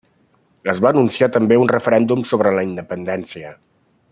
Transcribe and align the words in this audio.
Es 0.71 0.79
va 0.85 0.91
anunciar 0.95 1.29
també 1.35 1.59
un 1.65 1.69
referèndum 1.73 2.25
sobre 2.31 2.55
la 2.59 2.65
independència. 2.71 3.53